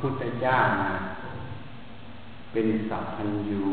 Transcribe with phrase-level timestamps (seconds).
[0.00, 0.92] พุทธเจ้านะ
[2.52, 3.64] เป็นสัพพัญญู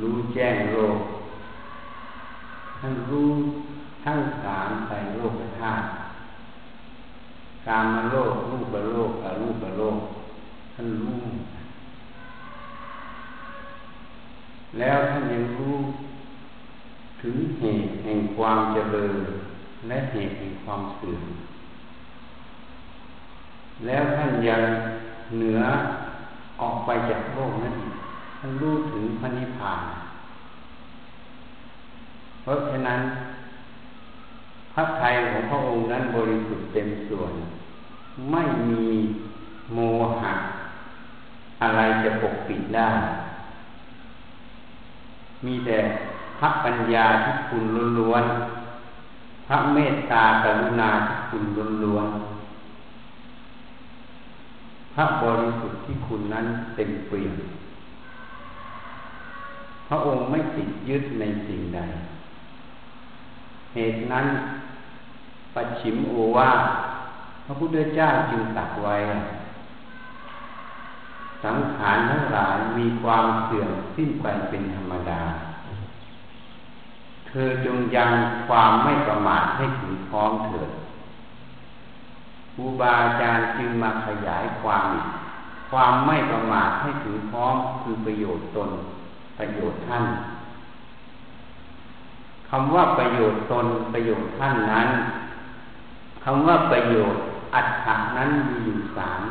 [0.00, 0.98] รู้แจ้งโลก
[2.78, 3.30] ท่านรู้
[4.04, 5.86] ทั้งสามใส่โลกธาตุ
[7.68, 9.98] การมโลกรูปโลกอรูปโลก
[10.74, 11.22] ท่านรู้
[14.78, 15.76] แล้วท่านยังรู้
[17.22, 19.16] ถึงเหตุแห่งความเจริญ
[19.88, 21.24] และเหตุแห่งความเสื่อม
[23.86, 24.62] แล้วท่านยัง
[25.36, 25.60] เหนือ
[26.60, 27.76] ออกไปจากโลกนั้น
[28.38, 29.82] ท่านรู้ถึงพระนิพพาน
[32.42, 33.00] เพราะฉะนั้น
[34.72, 37.32] พระไทยของพระองค์นั้นบริสุทธิ์เต็มส่วน
[38.30, 38.86] ไม่มี
[39.74, 39.78] โม
[40.20, 40.34] หะ
[41.62, 42.90] อะไรจะปกปิดได้
[45.44, 45.78] มีแต่
[46.38, 47.64] พระปัญญาที่คุณ
[47.98, 51.44] ล้วนๆพระเมตตากรุณาที่คุณ
[51.84, 52.39] ล้วนๆ
[54.94, 56.46] พระบริสุทธิ์ที่คุณนั้น
[56.76, 57.34] เต็มเปี่ยม
[59.88, 61.80] พระองค์ไม่ติดยึดในสิ่งใด
[63.74, 64.26] เหตุนั้น
[65.54, 66.50] ปัจฉิมโอวา
[67.46, 68.96] พระพุทธเจ้าจึงตัดไว้
[71.44, 75.22] สังขารทั้งหลายมีความเสื่อมสิ้นไปเป็นธรรมดา
[77.26, 78.10] เธอจงยัง
[78.48, 80.70] ความไม่ประมาทให้ถึงพร้อมเถิด
[82.54, 84.86] ครูบาอาจารย์จึงมาขยายความ
[85.70, 88.70] ความไม่ประมาทให้ถึงพร้อมคือประโยชน์ตน
[89.38, 90.04] ประโยชน์ท่าน
[92.50, 94.88] คำว่าประโยชน์ตนประโยชน์ท่านนั้น
[96.24, 97.20] คำว่าประโยชน์
[97.54, 99.22] อัตถะนั้นมีอยู่สาม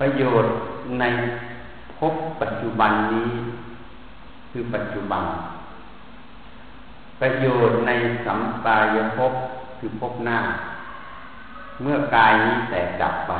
[0.00, 0.52] ประโยชน์
[1.00, 1.04] ใน
[1.96, 3.30] ภพปัจจุบันนี้
[4.50, 5.24] คือปัจจุบัน
[7.20, 7.90] ประโยชน์ใน
[8.24, 9.32] สัมปายภพ
[9.80, 10.40] คือพบหน้า
[11.82, 13.32] เมื่อกายนี้แตกดับไป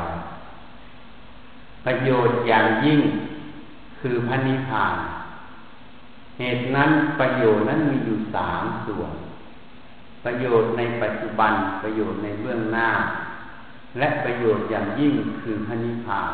[1.87, 3.01] ประโยชน์อย่างยิ่ง
[4.01, 4.97] คือพระนิพพาน
[6.39, 6.91] เหตุนั้น
[7.21, 9.12] ประโยชน์นั้นมีอยู่สามส่วน
[10.25, 11.53] ประโยชน์ในปัจจุบัน
[11.83, 12.91] ประโยชน์ในเบื้องหน้า
[13.99, 16.31] และประโยชน์อย่างยิ่งคือพระนิพพาน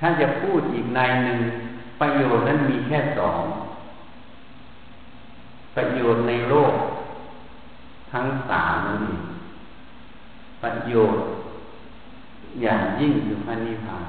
[0.00, 1.40] ถ้าจะพูดอีกในหนึ่ง
[2.00, 3.42] ประโยชน์นั้นมีแค่สอง
[5.76, 6.74] ประโยชน์ในโลก
[8.12, 8.74] ทั้งสาม
[9.04, 9.16] นี้
[10.62, 11.24] ประโยชน์
[12.62, 14.06] อย่างยิ่งคือพระนิพพาน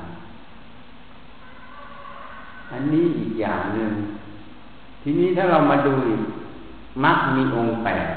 [2.72, 3.91] อันนี้อีกอย่างหนึ่ง
[5.02, 5.96] ทีนี้ถ้าเรามาดู
[7.03, 8.08] มักมีองค์แปด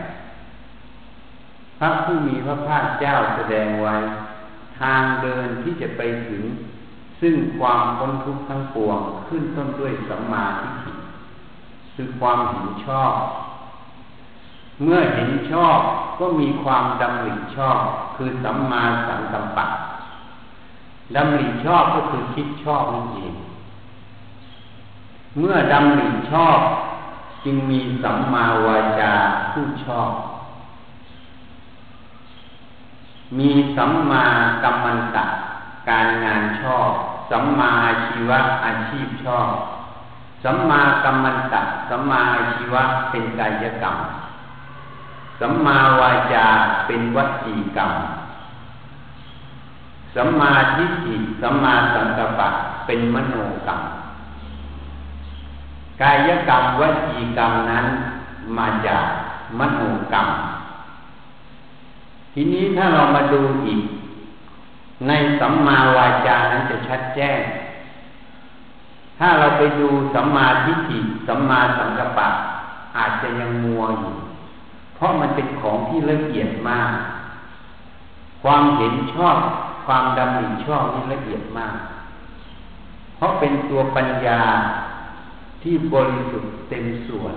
[1.79, 3.97] พระผู้มีพระภาคเจ้าแสดงไว้
[4.81, 6.43] ทางเดินที่จะไปถึง
[7.21, 8.99] ซึ่งความพ้นทุกข์ทั้งปวง
[9.29, 10.93] ขึ้นต้นด้วยสัมมาทิฏฐิ
[11.95, 13.15] คือความเห็นชอบ
[14.83, 15.79] เมื่อเห็นชอบ
[16.19, 17.81] ก็มีความดำริชอบ
[18.17, 19.67] คือสัมมาสังกัปปะ
[21.15, 23.35] ดำริชอบก็คือคิดชอบนั่นเอง
[25.39, 26.59] เมื่อดำริชอบ
[27.45, 29.13] จึงมีสัมมาวาจา
[29.53, 30.11] ผู้ชอบ
[33.39, 34.25] มีสัมมา
[34.63, 35.25] กัมมันตะ
[35.89, 36.91] การงานชอบ
[37.31, 37.73] สัมมา
[38.07, 39.49] ชีวะอาชีพชอบ
[40.45, 42.23] สัมมากัมมันตะสัมมา
[42.55, 43.97] ชีวะเป็นกายกรรม
[45.41, 46.47] สัมมาวาจา
[46.87, 47.93] เป็นวจีกรรม
[50.15, 52.49] สัมมาทิฏฐิสัมมาสังกัปปะ
[52.87, 53.37] เป็นมโน
[53.67, 53.81] กรรม
[56.01, 57.87] กายกรรมวจีกรรมนั้น
[58.59, 59.05] มาจาก
[59.59, 59.81] มโน
[60.13, 60.29] กรรม
[62.35, 63.81] ทีนี้ถ้าเรามาดูอีก
[65.07, 67.41] ในสัมมาวาจานั้นจะชัดแจ้ง
[69.19, 72.29] ถ้าเราไปดูสัมมาทิฏฐิสัมมาสังกัปปะ
[72.97, 74.15] อาจจะยังมัวอยู่
[74.97, 76.93] เพราะมันเป็นของที่ละเอียดมาก
[78.43, 79.37] ความเห็นชอบ
[79.87, 81.77] ความดำริชอบนี่ละเอียดมาก
[83.17, 84.41] เพราะเป็นตัวปัญญา
[85.63, 87.35] ที่บริสุทธิ์เต็มส่วน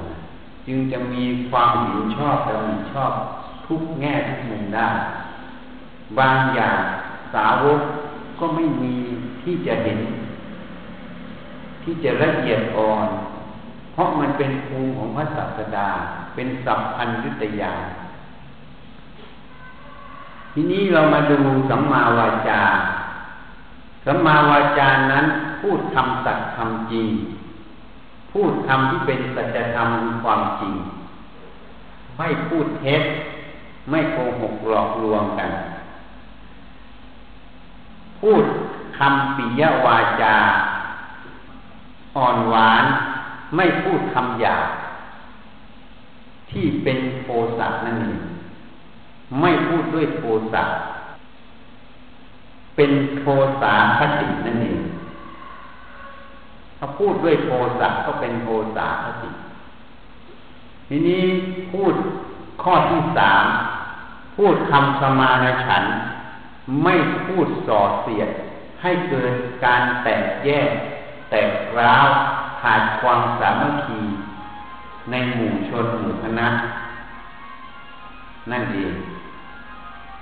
[0.68, 3.12] จึงจะมีความเห็นชอบดำริชอบ
[3.68, 4.90] ทุกแง่ทุกมุมได้
[6.20, 6.82] บางอย่าง
[7.34, 7.82] สาวก
[8.40, 8.96] ก็ไม่มี
[9.44, 10.00] ที่จะเห็น
[11.84, 13.08] ที่จะละเอียดอ่อน
[13.94, 15.90] เพราะมันเป็นภูมิของพระศาสดา
[16.36, 17.74] เป็นสัพพัญญุตยา
[20.54, 21.38] ทีนี้เรามาดู
[21.70, 22.62] สัมมาวาจา
[24.06, 25.26] สัมมาวาจานั้น
[25.62, 27.08] พูดคำสัตย์คำจริง
[28.32, 29.90] พูดคำที่เป็นสัจธรรม
[30.24, 30.74] ความจริง
[32.18, 33.04] ไม่พูดเท็จ
[33.90, 35.52] ไม่โกหกหลอกลวงกัน
[38.22, 38.44] พูด
[38.98, 40.36] คำปิยวาจา
[42.18, 42.86] อ่อนหวาน
[43.56, 44.68] ไม่พูดคำหยาบ
[46.52, 48.20] ที่เป็นโทสะนั่นเอง
[49.42, 50.24] ไม่พูดด้วยโท
[50.54, 50.64] สะ
[52.76, 53.26] เป็นโท
[53.62, 54.80] สาคตินั่นเอง
[56.78, 59.30] ถ้าพูดด้วยโทสะก็เป็นโทสาคติ
[60.90, 61.24] ทีนี้
[61.72, 61.94] พูด
[62.64, 63.46] ข้อที่สาม
[64.36, 65.84] พูดคำสมาในฉัน
[66.84, 66.96] ไม่
[67.26, 68.30] พูดส่อเสียด
[68.82, 69.34] ให้เกิด
[69.66, 70.70] การแตกแยก
[71.30, 72.08] แตกร้าว
[72.62, 74.02] ขาดความสามัคคี
[75.12, 76.48] ในหมู่ชนหมู่คณะ
[78.52, 78.94] นั่นเอง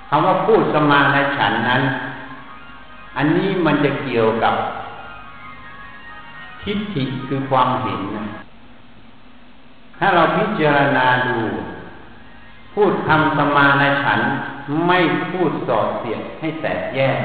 [0.10, 1.82] คำว่าพูดสมาในฉันนั้น
[3.18, 4.56] อันนี้มันจะเกี่ยวกับ
[6.62, 8.26] ทิฏฐิคือความเห็นนะ
[9.98, 11.40] ถ้าเราพิจารณาดู
[12.74, 14.22] พูดทำสมาในฉัน
[14.88, 15.00] ไม่
[15.30, 17.20] พูดสอดเสียดให้แตกแยก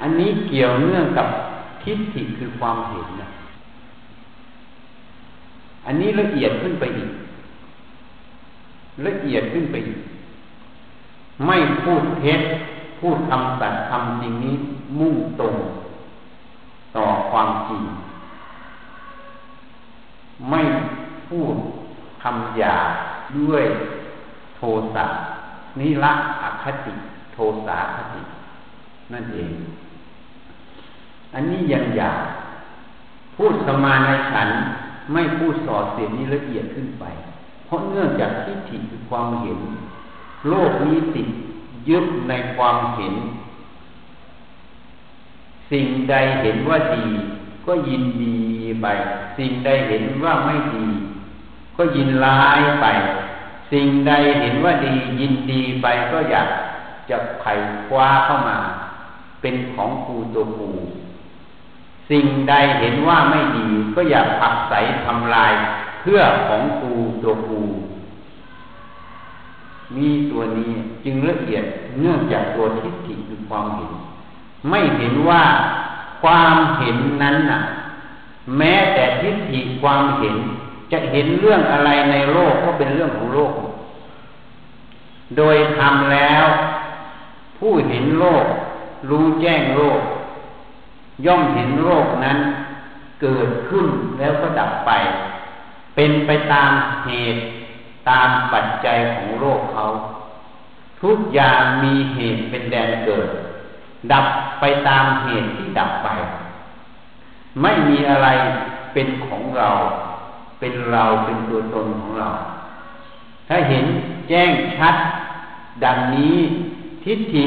[0.00, 1.28] อันนี้เกี่ยวเนื่องกับ
[1.82, 3.28] ทิฏฐิคือความเห็นนะ
[5.86, 7.10] อันนี้ละเอียดขึ้นไปอีก
[9.06, 9.98] ละเอียดขึ้นไปอีก
[11.46, 12.40] ไม่พูดเท็จ
[13.00, 14.56] พูดคำสัตย์คำจริงนี้
[14.98, 15.54] มุ่งตรง
[16.96, 17.82] ต่อความจริง
[20.50, 20.60] ไม่
[21.28, 21.54] พูด
[22.22, 22.76] คำหยา
[23.38, 23.64] ด้วย
[24.56, 24.60] โท
[24.94, 25.04] สะ
[25.78, 26.12] นิละ
[26.42, 26.94] อคติ
[27.32, 28.20] โทสาคติ
[29.12, 29.52] นั่นเอง
[31.34, 32.12] อันนี้ยังหยา
[33.36, 34.48] พูดสมาในฉัน
[35.12, 37.04] ไม่พูดสอดเสียนี้ละเอียดขึ้นไป
[37.66, 39.60] เพราะเนื่องจากทิฏฐิคือความเห็น
[40.48, 41.28] โลกนี้ติด
[41.88, 43.14] ยึดในความเห็น
[45.70, 47.06] สิ่งใดเห็นว่าดี
[47.66, 48.38] ก็ยินดี
[48.82, 48.86] ไป
[49.38, 50.86] สิ่งใดเห็นว่าไม่ดี
[51.76, 52.86] ก็ยินร้ายไป
[53.72, 56.48] สิ่งใดเห็นว่าดียินดีไปก็อยาก
[57.10, 57.46] จะไข
[57.86, 58.58] คว้าเข้ามา
[59.40, 60.70] เป็นของกูตัวกู
[62.10, 65.52] สิ่งใดเห็นว่าไม่ดี ก็อย่าผักใสทำลาย
[66.00, 67.62] เพื่อของกูตัวกู
[69.96, 70.72] มีตัวนี้
[71.04, 71.64] จึงละเอียด
[72.00, 73.92] เนื่องจากตัวทิฏฐิคือความเห็น
[74.70, 75.42] ไม่เห็นว่า
[76.22, 77.60] ความเห็นนั้นน่ะ
[78.56, 80.36] แม้แต่ทิฏฐิความเห็น
[80.92, 83.52] จะเห็นเรื่องอะไรในโลกก็เป็นเรื่องของโลก
[85.36, 86.44] โดยทำแล้ว
[87.58, 88.44] ผู้เห็นโลก
[89.10, 90.00] รู้แจ้งโลก
[91.26, 92.38] ย่อมเห็นโลกนั้น
[93.20, 93.86] เกิดขึ้น
[94.18, 94.90] แล้วก็ดับไป
[95.94, 96.70] เป็นไปตาม
[97.04, 97.40] เหตุ
[98.10, 99.84] ตามปัจจัยของโลกเขา
[101.02, 103.28] ทุกอย่างมีเหตุเป็นแดนเกิด
[104.12, 104.26] ดับ
[104.60, 106.08] ไปตามเหตุที่ดับไป
[107.62, 108.28] ไม่มีอะไร
[108.92, 109.70] เป็นของเรา
[110.58, 112.30] เป็นเราเป็นตัวตนของเรา
[113.48, 113.84] ถ้าเห็น
[114.28, 114.94] แจ้งชัด
[115.84, 116.36] ดังนี้
[117.04, 117.44] ทิฏฐิ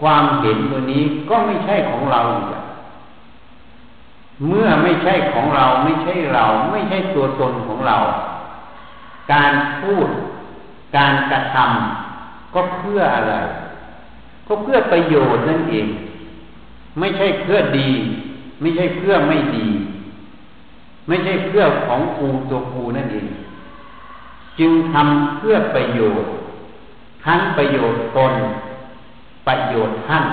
[0.00, 2.59] ความเห็นตัวนี้ก็ไม่ใช่ของเราอีก
[4.46, 7.96] เมื่อไม่ใช่ของเราไม่ใช่เราไม่ใช่ตัวตนของเรา
[9.32, 10.08] การพูด
[10.96, 13.34] การกระทำก็เพื่ออะไร
[14.46, 15.86] ก็เพื่อประโยชน์นั่นเอง
[16.98, 17.90] ไม่ใช่เพื่อดี
[18.60, 19.66] ไม่ใช่เพื่อไม่ดี
[21.08, 23.26] ไม่ใช่เพื่อของกูตัวกูนั่นเอง
[24.58, 26.30] จึงทำเพื่อประโยชน์
[27.24, 28.32] ทั้งประโยชน์ตน
[29.46, 30.24] ประโยชน์ท่าน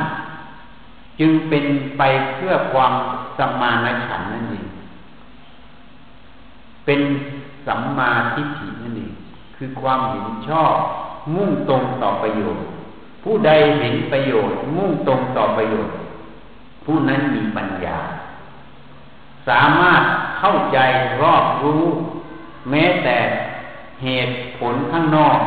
[1.20, 1.66] จึงเป็น
[1.98, 2.02] ไป
[2.34, 2.94] เพื่อความ
[3.38, 4.66] สัมมาณฉันนั่นเอง
[6.86, 7.02] เป็น
[7.68, 9.14] สัมมาทิฏฐินั่นเอง
[9.56, 10.74] คือความเห็นชอบ
[11.36, 12.66] มุ่งตรงต่อประโยชน์
[13.24, 15.96] ผู้ใดเห็นประโยชน์ มุ่งตรงต่อประโยชน์
[16.86, 18.00] ผู้นั้นมีปัญญา
[19.48, 20.02] สามารถ
[20.40, 20.80] เข้าใจ
[21.22, 21.84] รอบรู้
[22.70, 23.18] แม้แต่
[24.04, 25.40] เหตุผลข้างนอก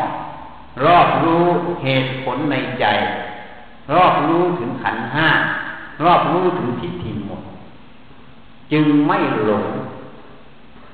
[0.85, 1.45] รอบรู้
[1.85, 2.87] เหตุผลในใจ
[3.95, 5.29] รอบรู้ถึงขันห้า
[6.05, 7.10] รอบรู้ถึงทิฏฐิ
[8.73, 9.67] จึงไม่หลง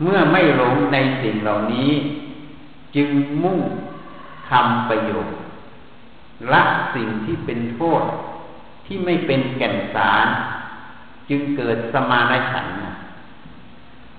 [0.02, 1.90] เมื่อไม่หลงในสิ่งเหล่านี้
[2.96, 3.08] จึง
[3.42, 3.60] มุ่ง
[4.48, 5.34] ทำประโยชน์
[6.52, 6.62] ละ
[6.94, 8.02] สิ่งที่เป็นโทษ
[8.86, 10.26] ที่ไม่เป็นแก่นสาร
[11.28, 12.66] จึงเกิดสมาณฉัน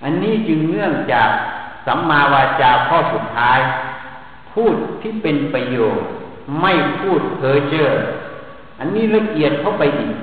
[0.03, 1.29] อันนี้จึงเนื่องจาก
[1.85, 3.59] สัมมาวาจาข้อสุดท้าย
[4.51, 6.07] พูดที่เป็นประโยชน์
[6.61, 7.87] ไม่พูดเพ้อเจ้อ
[8.79, 10.15] อันนี้ละเอียดเข้าไปอีก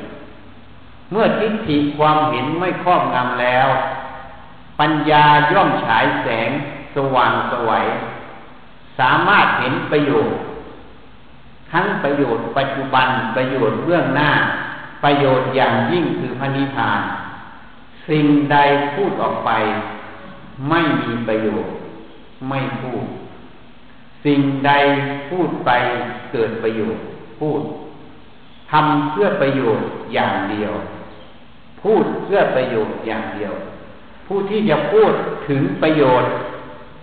[1.10, 3.68] เมื่อทิฏฐิความเห็นไม่ครอบงำแล้ว
[4.80, 6.50] ปัญญาย่อมฉายแสง
[6.94, 7.86] สว่างสวัย
[8.98, 10.36] สามารถเห็นประโยชน์
[11.72, 14.30] ทั้งประโยชน์ปัจจุบันประโยชน์เบื้องหน้า
[15.04, 17.00] ประโยชน์อย่างยิ่งคือพระนิพพาน
[18.08, 18.56] สิ่งใด
[18.94, 19.50] พูดออกไป
[20.68, 21.72] ไม่มีประโยชน์
[22.48, 23.04] ไม่พูด
[24.24, 24.72] สิ่งใด
[25.28, 25.70] พูดไป
[26.32, 27.02] เกิดประโยชน์
[27.40, 27.60] พูด
[28.76, 30.72] ทำเพื่อประโยชน์อย่างเดียว
[31.82, 33.54] พูดเพื่อประโยชน์อย่างเดียว
[34.26, 35.12] ผู้ที่จะพูด
[35.48, 36.30] ถึงประโยชน์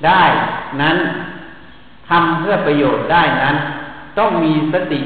[0.06, 0.24] ได้
[0.82, 0.98] นั้น
[2.10, 3.56] ทำเพื่อประโยชน์ได้นั้น
[4.18, 5.02] ต้องมีสติ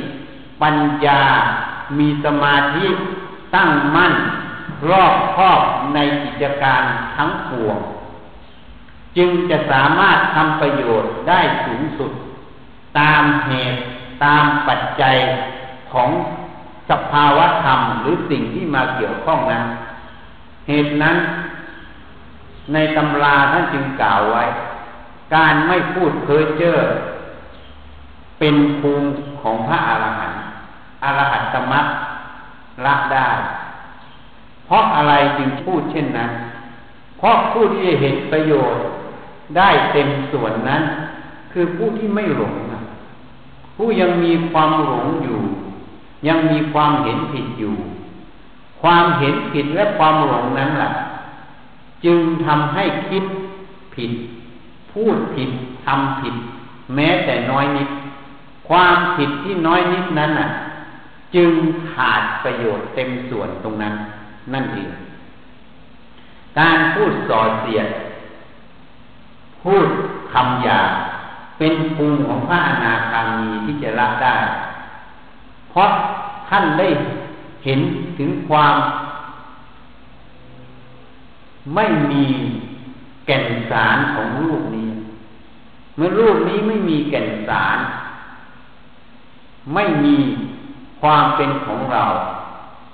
[0.62, 1.22] ปัญญา
[2.00, 2.88] มีสมาธิ
[3.56, 4.14] ตั้งมั่น
[4.90, 5.62] รอบครอบ
[5.94, 6.84] ในกิจการ
[7.16, 7.78] ทั้งปวง
[9.18, 12.12] จึงจะสามารถทำประโยชน์ได้สูงสุด
[13.00, 13.80] ตามเหตุ
[14.24, 15.18] ตามปัจจัย
[15.92, 16.10] ของ
[16.90, 19.66] สภาวะธรรมหรือสิ่งที่มาเกี่ยวข้องนั้น
[20.68, 21.18] เหตุนั้น
[22.74, 24.44] ในตำราท่านจึงกล่าวไว้
[25.36, 26.78] การไม่พูดเพ้อเจ้อ
[28.40, 29.08] เป็นภูมิ
[29.42, 30.42] ของพระอรหันต์
[31.04, 31.86] อรหัตตมัต
[32.86, 33.30] ละได้
[34.66, 36.32] เพราะอะไรจึงพูดเช่นนั้น
[37.18, 38.82] เพราะผู้ที่เห็นประโยชน์
[39.58, 40.82] ได้เต็มส่วนนั้น
[41.52, 42.54] คือผู้ที่ไม่หลง
[43.78, 45.40] ผู้ยังมีความหลงอยู่
[46.28, 47.76] ยังมีความเห็นผิดอยู่
[48.82, 50.92] ความเห็นผิดและความหลงนั้นแหละ
[52.06, 53.24] จึงทำให้คิด
[53.96, 54.12] ผิด
[54.92, 55.50] พูดผิด
[55.86, 56.36] ทำผิด
[56.96, 57.90] แม้แต่น้อยนิด
[58.70, 60.50] ความผิดที่น้อยนิดนั้นน่ะ
[61.36, 61.52] จึง
[61.92, 63.94] ขาดประโยชน์เต็มส่วนตรงนั้น
[64.54, 64.90] นั่นเอง
[66.60, 67.88] การพูดส่อเสียด
[69.64, 69.88] พูด
[70.34, 70.82] คำหยา
[71.58, 74.36] เป็นภูมิของพระอนาคามีที่จะละได้
[75.76, 75.92] เพราะ
[76.50, 76.88] ท่านได้
[77.66, 77.80] เห็น
[78.18, 78.76] ถึงความ
[81.76, 82.26] ไม่มี
[83.26, 84.90] แก่นสารของรูปนี้
[85.96, 87.78] เมื่อรูปนี้ไม่มีแก่นสาร
[89.74, 90.16] ไม่มี
[91.02, 92.04] ความเป็นของเรา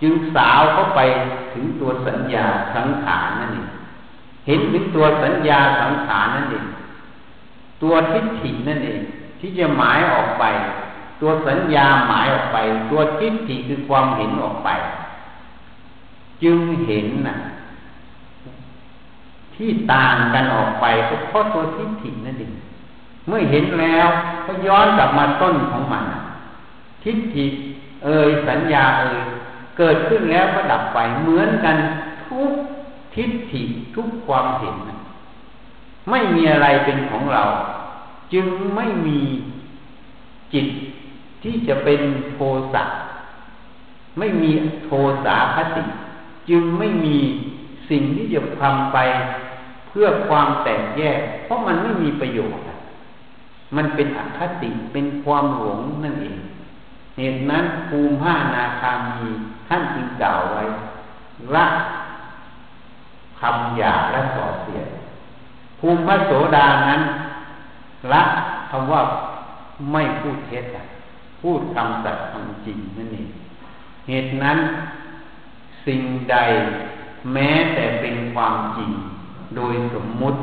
[0.01, 0.99] จึงสาวเข้าไป
[1.53, 2.45] ถึงตัวสัญญา
[2.75, 3.67] สังขารนั่นเอง
[4.47, 6.65] เห็นถึงตัวสัญญาสังขารนั่นเอง
[7.81, 8.99] ตัวทิฏฐินั่นเอง
[9.39, 10.45] ที่จะหมายออกไป
[11.21, 12.57] ตัวสัญญาหมายออกไป
[12.89, 14.69] ตัวทิฏฐิคือความเห็นออกไป
[16.43, 17.37] จึงเห็นนะ
[19.55, 22.53] ที่ต่างกันออกไปก็เพราะตัวทิฏฐินั่นเอง
[23.27, 24.07] เมื่อเห็นแล้ว
[24.45, 26.03] ก็ย้อนกลับมาต้นของมัน
[27.03, 27.45] ทิฏฐิ
[28.03, 29.21] เอ่ยสัญญาเอ่ย
[29.77, 31.77] เกิดขึ้นแล้วก็ดับไปเหมือนกัน
[32.27, 32.51] ทุก
[33.15, 33.61] ทิฏฐิ
[33.95, 34.75] ทุกความเห็น
[36.09, 37.43] ไม่มีอะไรเป็นของเรา
[38.33, 39.19] จึงไม่มี
[40.53, 40.67] จิต
[41.43, 42.01] ที่จะเป็น
[42.33, 42.39] โท
[42.73, 42.83] สะ
[44.19, 44.51] ไม่มี
[44.85, 44.91] โท
[45.25, 45.83] สาคติ
[46.49, 47.17] จึงไม่มี
[47.89, 48.97] สิ่งที่จะทำไป
[49.87, 52.65] เพื่อความแตกแยก เพราะมันไม่มีประโยชน์
[53.75, 56.39] มันเป็นอคติเป็นความหลงนั่นเอง
[57.17, 59.27] เหตุนั้นภูมิห้านาคามี
[59.67, 60.63] ท่านจึงกล่าวไว้
[61.55, 61.65] ละ
[63.39, 64.87] คำหยาและส่อเสียด
[65.79, 67.01] ภูมิพระโสดานั้น
[68.11, 68.23] ละ
[68.69, 69.01] คำว่า
[69.91, 70.65] ไม่พูดเท็จ
[71.41, 73.27] พูดคำสัตย์คำจริงนั่นเอง
[74.07, 74.57] เหตุนั้น
[75.85, 76.37] สิ่งใด
[77.33, 78.91] แม้แต่เป็นความจริง
[79.55, 80.39] โดยสมมุติ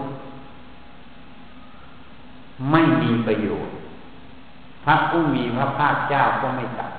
[2.70, 3.74] ไม่มีประโยชน์
[4.84, 6.92] พระผู้มีพระภาคเจ้าก็ไม่ตัด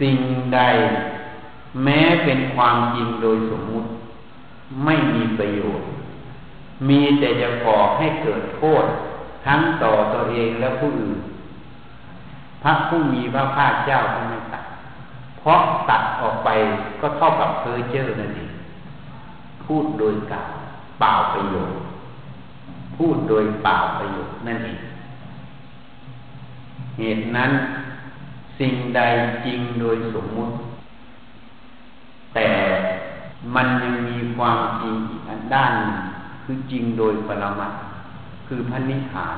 [0.00, 0.18] สิ่ง
[0.54, 0.60] ใด
[1.84, 3.88] แม้เป็นความจริงโดยสมมุติ
[4.84, 5.88] ไม่มีประโยชน์
[6.88, 8.84] มีแต่จะก่อให้เกิดโทษ
[9.44, 11.18] ทั้งต่อตัวเองและผู้อื่น
[12.62, 14.64] พระผู้มีพระภาคเจ้าก็ไม่ตัด
[15.38, 15.60] เพราะ
[15.90, 16.48] ตัดออกไป
[17.00, 18.50] ก็เท่ากับเพอเจอร์นั่นเอง
[19.64, 20.52] พูดโดยกล่าว
[21.00, 21.78] เปล่าประโยชน์
[22.96, 24.78] พูดโดยเปล่าประโยชน์นั่นเอง
[26.98, 27.50] เหตุนั้น
[28.58, 29.00] สิ่งใด
[29.44, 30.54] จริงโดยสมมุติ
[32.34, 32.50] แต่
[33.54, 35.22] มันยังมีความจริงอีก
[35.54, 35.72] ด้าน
[36.42, 37.72] คือจริงโดยปรมัต
[38.46, 39.36] คือพระนิพพาน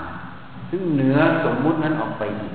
[0.70, 2.52] ซึ่งเหนือสมมุตินั้นออกไปอีก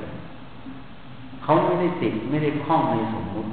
[1.43, 3.47] เขาไม่ได้ติดไม่ได้คล้องในสมมุติ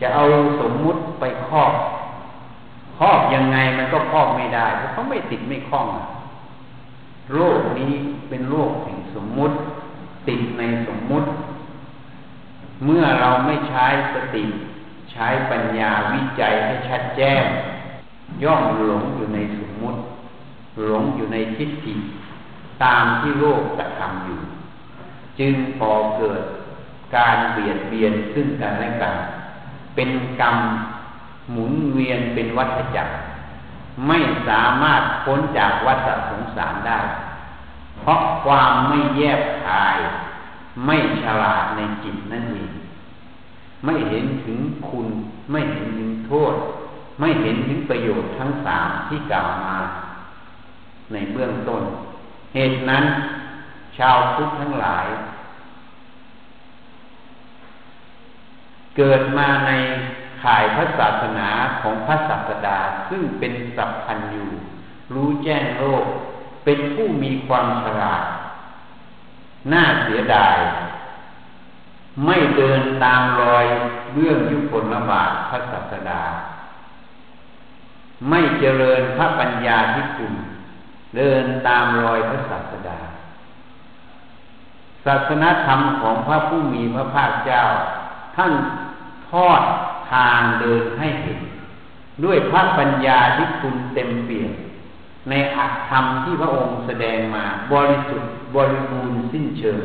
[0.00, 0.24] จะเอา
[0.60, 1.72] สมมุติไปครอบ
[2.98, 5.86] ครอบยังไงมันก็ครอบไม่ได้เพราะเขาไม่ติดไม่คล้อง
[7.34, 7.92] โลกนี้
[8.28, 9.54] เป็นโลกแห่งสมมุติ
[10.28, 11.28] ติดในสมมุติ
[12.84, 14.44] เมื่อเราไม่ใช้สติ
[15.12, 17.44] ใช้ปัญญาวิจัยให้ชัดแจ้ง
[18.42, 19.98] ย่อมหลงอยู่ในสมมุติ
[20.86, 21.94] หลงอยู่ในทิฏฐิ
[22.84, 24.40] ตามที่โลกกระทำอยู่
[25.38, 26.42] จึงพอเกิด
[27.16, 29.14] การเบียดเบียนซึ่งกันและกัน
[29.94, 30.56] เป็นกรรม
[31.52, 33.12] หมุนเวียนเป็นวัฏจักร
[34.08, 37.00] ไม่สามารถพ้นจากวัฏสงสารได้
[37.98, 39.98] เพราะความไม่แยบคาย
[40.86, 42.72] ไม่ฉลาดในจิตนั่นเอง
[43.84, 45.08] ไม่เห็นถึงคุณ
[45.50, 46.54] ไม่เห็นถึงโทษ
[47.20, 49.76] ไม่เห็นถึงประโยชน์ทั้งสามที่กล่าวมา
[51.12, 51.82] ในเบื้องต้น
[52.54, 53.04] เหตุนั้น
[53.98, 55.06] ชาวพุทธทั้งหลาย
[58.96, 59.72] เกิดมาใน
[60.42, 61.48] ข่ายพระศาสนา
[61.80, 64.50] ของพระศาสดาซึ่งเป็นสัพพันอยู่
[65.14, 66.04] รู้แจ้งโลก
[66.64, 68.24] เป็นผู้มีความฉลาด
[69.72, 70.56] น่าเสียดาย
[72.26, 73.66] ไม่เดินตามรอย
[74.12, 76.22] เบื้องยุคลบาทพระศาสดา
[78.30, 80.32] ไม่เจริญพระปัญญาที่คุณ
[81.16, 82.98] เดินตามรอยพระศาสดา
[85.04, 87.62] ศาสนธรรมของพระผู้มีพระภาคเจ้า
[88.36, 88.52] ท่าน
[89.30, 89.62] ทอด
[90.12, 91.40] ทางเดินให้เห็น
[92.24, 94.52] ด้วยพระปัญญาที่คุณเต็มเปี่ยม
[95.30, 99.80] ในอัตธรรมที่พระองค์แสดงมาบริสุทธิ์บริบูรณ์สิ้นเชิง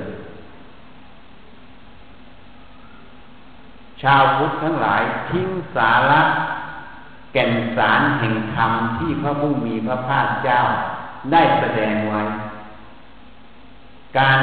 [4.01, 6.21] ชาวพุทธทั้งหลายทิ้งสาระ
[7.33, 10.61] แก่นสารแห่งธรรมที่พระผู้มีพระภาคเจ้า
[11.31, 12.21] ได้แสดงไว้
[14.19, 14.39] การ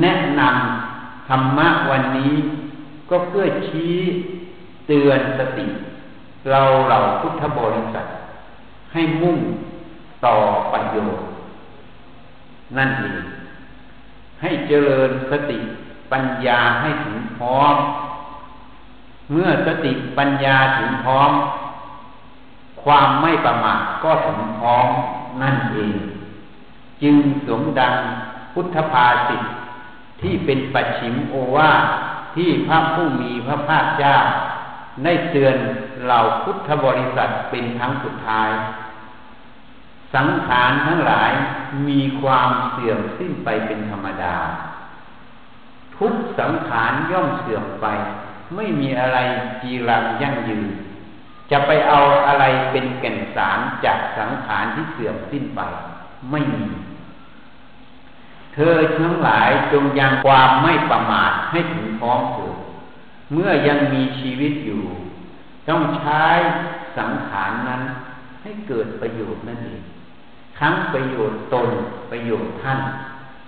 [0.00, 2.34] แนะนำธรรมะวันนี้
[3.10, 3.96] ก็เพื่อชี้
[4.86, 5.66] เตือนสติ
[6.50, 8.06] เราเหล่าพุทธบริษัท
[8.92, 9.38] ให้มุ่ง
[10.26, 10.36] ต่อ
[10.72, 11.26] ประโยชน์
[12.76, 13.22] นั่นเอง
[14.42, 15.58] ให้เจริญสติ
[16.12, 17.76] ปัญญาให้ถึงพร้อม
[19.32, 21.32] เมื่อสติปัญญาถึงพร้อม
[22.82, 24.88] ความไม่ประมาทก็ถึงพร้อม
[25.42, 25.94] นั่นเอง
[27.02, 27.94] จึงสมดัง
[28.54, 29.42] พุทธภาสิท
[30.20, 31.70] ที่เป็นปัจฉิมโอวา
[32.36, 34.16] ที่พระผู้มีพระภาคเจ้า
[35.04, 35.56] ได้เตือน
[36.04, 38.50] เหล่าพุทธบริษัทเป็นครั้งสุดท้าย
[40.14, 41.32] สังขารทั้งหลาย
[41.88, 44.36] มีความเสื่อมสิ้นไปเป็นธรรมดา
[45.96, 47.86] ทุกสังขารย่อมเสื่อมไป
[48.54, 49.18] ไม่มีอะไร
[49.62, 50.64] จีรังยั่งยืน
[51.50, 55.60] จะไปเอาอะไรเป็นแก่นสารจากสังขารที่เสื่อมสิ้นไป
[56.30, 56.64] ไม่มี
[58.54, 62.56] เธอทั้งหลายจงยังความไม่ประมาทให้ถึงพร้อมเถิด
[63.32, 64.82] เมื่อยังมีชีวิตอยู่
[65.68, 66.24] ต้องใช้
[66.98, 67.82] สังขารนั้น
[68.42, 69.82] ให้เกิดประโยชน์นั่นเอง
[70.58, 71.68] ทั้งประโยชน์ตน
[72.10, 72.80] ประโยชน์ท่าน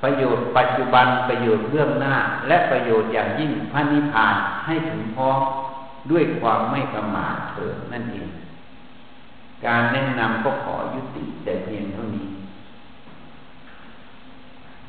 [0.03, 2.15] ประโยชน์ปัจจุบันประโยชน์เบื้องหน้า
[2.49, 4.35] และประโยชน์อย่างยิ่งพระนิพพาน
[4.67, 5.41] ให้ถึงพร้อม
[6.11, 8.29] ด้วยความไม่ประมาทเถิดนั่นเอง
[9.67, 12.06] การแนะนำก็ขอยุติแต่เพียงเท่า